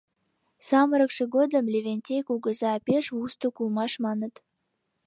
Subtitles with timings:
[0.67, 4.35] Самырыкше годым Левентей кугыза пеш вустык улмаш маныт.